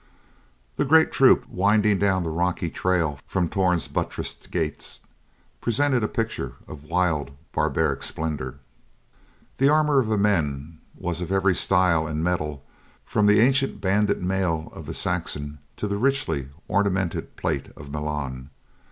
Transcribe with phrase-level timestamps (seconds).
[0.77, 5.01] The great troop, winding down the rocky trail from Torn's buttressed gates,
[5.61, 8.57] presented a picture of wild barbaric splendor.
[9.59, 12.65] The armor of the men was of every style and metal
[13.05, 17.91] from the ancient banded mail of the Saxon to the richly ornamented plate armor of
[17.91, 18.49] Milan.